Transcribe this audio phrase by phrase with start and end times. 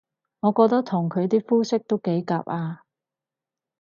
[0.39, 2.79] 我覺得同佢啲膚色都幾夾吖